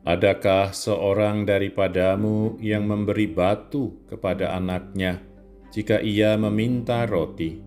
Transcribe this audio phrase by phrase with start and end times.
[0.00, 5.20] Adakah seorang daripadamu yang memberi batu kepada anaknya
[5.68, 7.60] jika ia meminta roti,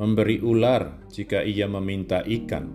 [0.00, 2.72] memberi ular jika ia meminta ikan?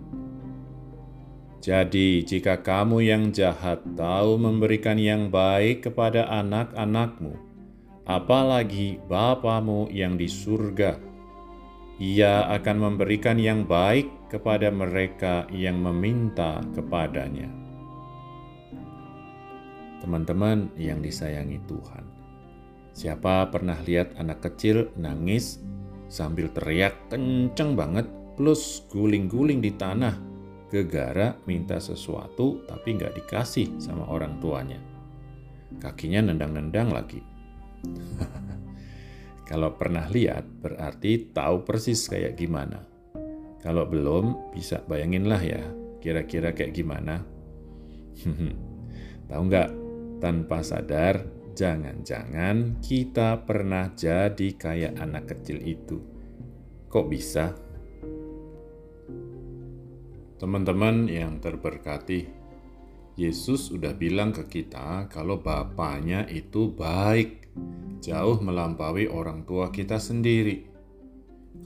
[1.58, 7.34] Jadi, jika kamu yang jahat tahu memberikan yang baik kepada anak-anakmu,
[8.06, 11.02] apalagi Bapamu yang di surga,
[11.98, 17.63] ia akan memberikan yang baik kepada mereka yang meminta kepadanya
[20.04, 22.04] teman-teman yang disayangi Tuhan.
[22.92, 25.64] Siapa pernah lihat anak kecil nangis
[26.12, 30.14] sambil teriak kenceng banget plus guling-guling di tanah
[30.68, 34.78] gegara minta sesuatu tapi nggak dikasih sama orang tuanya.
[35.80, 37.18] Kakinya nendang-nendang lagi.
[39.48, 42.84] Kalau pernah lihat berarti tahu persis kayak gimana.
[43.58, 45.62] Kalau belum bisa bayanginlah ya
[45.98, 47.24] kira-kira kayak gimana.
[49.28, 49.83] tahu nggak
[50.24, 51.20] tanpa sadar,
[51.52, 56.00] jangan-jangan kita pernah jadi kayak anak kecil itu.
[56.88, 57.52] Kok bisa?
[60.40, 62.24] Teman-teman yang terberkati,
[63.20, 67.52] Yesus sudah bilang ke kita kalau Bapaknya itu baik,
[68.00, 70.64] jauh melampaui orang tua kita sendiri.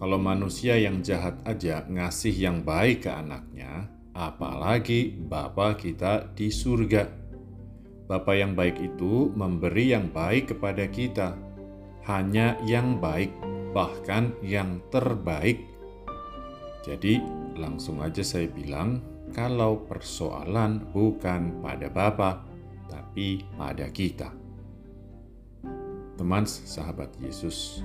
[0.02, 3.86] Kalau manusia yang jahat aja ngasih yang baik ke anaknya,
[4.18, 7.27] apalagi Bapa kita di surga.
[8.08, 11.36] Bapa yang baik itu memberi yang baik kepada kita,
[12.08, 13.28] hanya yang baik,
[13.76, 15.60] bahkan yang terbaik.
[16.80, 17.20] Jadi,
[17.60, 19.04] langsung aja saya bilang,
[19.36, 22.48] kalau persoalan bukan pada Bapa,
[22.88, 24.32] tapi pada kita.
[26.16, 27.84] Teman sahabat Yesus,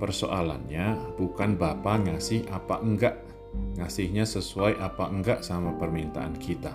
[0.00, 3.20] persoalannya bukan Bapa ngasih apa enggak,
[3.76, 6.72] ngasihnya sesuai apa enggak sama permintaan kita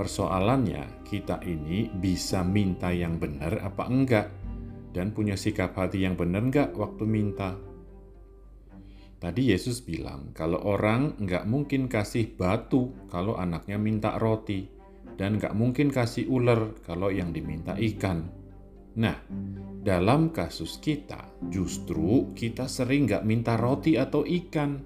[0.00, 4.32] Persoalannya, kita ini bisa minta yang benar apa enggak,
[4.96, 7.60] dan punya sikap hati yang benar enggak waktu minta.
[9.20, 14.72] Tadi Yesus bilang kalau orang enggak mungkin kasih batu kalau anaknya minta roti,
[15.20, 18.24] dan enggak mungkin kasih ular kalau yang diminta ikan.
[18.96, 19.20] Nah,
[19.84, 24.80] dalam kasus kita, justru kita sering nggak minta roti atau ikan.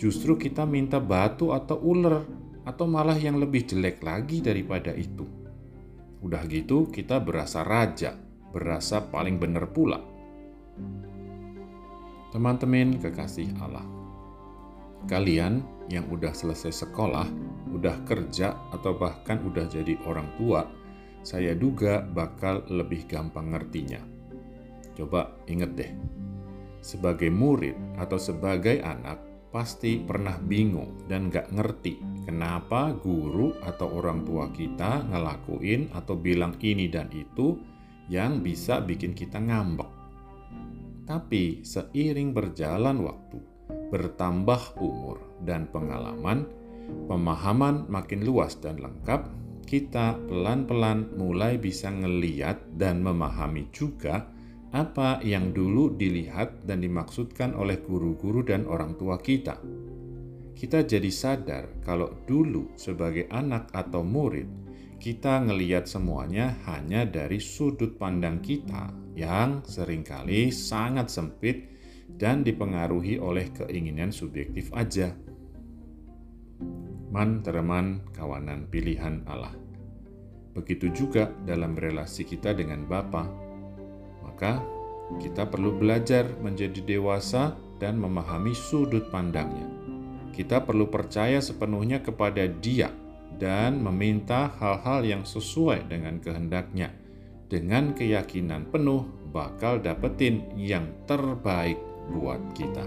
[0.00, 5.24] Justru kita minta batu atau ular atau malah yang lebih jelek lagi daripada itu.
[6.20, 8.12] Udah gitu, kita berasa raja,
[8.52, 9.96] berasa paling benar pula.
[12.28, 13.88] Teman-teman kekasih Allah,
[15.08, 17.24] kalian yang udah selesai sekolah,
[17.72, 20.68] udah kerja, atau bahkan udah jadi orang tua,
[21.24, 24.04] saya duga bakal lebih gampang ngertinya.
[24.92, 25.92] Coba inget deh,
[26.84, 34.24] sebagai murid atau sebagai anak, pasti pernah bingung dan gak ngerti kenapa guru atau orang
[34.28, 37.56] tua kita ngelakuin atau bilang ini dan itu
[38.12, 39.88] yang bisa bikin kita ngambek.
[41.08, 43.40] Tapi seiring berjalan waktu,
[43.88, 46.44] bertambah umur dan pengalaman,
[47.08, 49.24] pemahaman makin luas dan lengkap,
[49.64, 54.28] kita pelan-pelan mulai bisa ngeliat dan memahami juga
[54.72, 59.56] apa yang dulu dilihat dan dimaksudkan oleh guru-guru dan orang tua kita.
[60.52, 64.50] Kita jadi sadar kalau dulu sebagai anak atau murid,
[64.98, 71.70] kita ngeliat semuanya hanya dari sudut pandang kita yang sering kali sangat sempit
[72.18, 75.14] dan dipengaruhi oleh keinginan subjektif aja.
[77.08, 79.54] Man teman kawanan pilihan Allah.
[80.52, 83.47] Begitu juga dalam relasi kita dengan Bapa
[84.38, 84.62] maka
[85.18, 89.66] kita perlu belajar menjadi dewasa dan memahami sudut pandangnya.
[90.30, 92.86] Kita perlu percaya sepenuhnya kepada Dia
[93.34, 96.94] dan meminta hal-hal yang sesuai dengan kehendaknya,
[97.50, 101.82] dengan keyakinan penuh bakal dapetin yang terbaik
[102.14, 102.86] buat kita.